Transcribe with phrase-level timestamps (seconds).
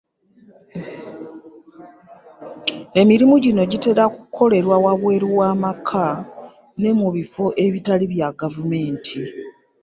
[3.01, 6.05] Emirimu gino gitera kukolerwa wabweru w’amaka
[6.81, 9.19] ne mu bifo ebitali bya gavumenti.